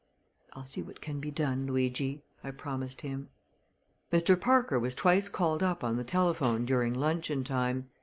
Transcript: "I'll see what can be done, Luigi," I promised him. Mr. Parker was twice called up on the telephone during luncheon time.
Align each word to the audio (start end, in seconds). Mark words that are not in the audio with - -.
"I'll 0.53 0.63
see 0.63 0.81
what 0.81 0.99
can 0.99 1.19
be 1.19 1.29
done, 1.29 1.67
Luigi," 1.67 2.23
I 2.43 2.49
promised 2.49 3.01
him. 3.01 3.29
Mr. 4.11 4.35
Parker 4.35 4.79
was 4.79 4.95
twice 4.95 5.29
called 5.29 5.61
up 5.61 5.83
on 5.83 5.95
the 5.97 6.03
telephone 6.03 6.65
during 6.65 6.95
luncheon 6.95 7.43
time. 7.43 7.87